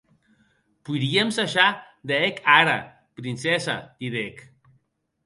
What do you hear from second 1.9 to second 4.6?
de hè'c ara, Princesa, didec.